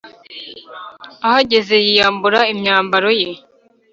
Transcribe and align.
Ahageze 1.27 1.75
yiyambura 1.85 2.39
imyambaro 2.53 3.09
ye 3.21 3.29